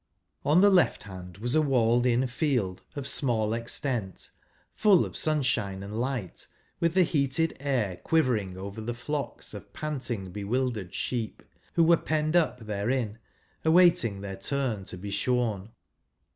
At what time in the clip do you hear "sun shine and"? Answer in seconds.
5.13-5.99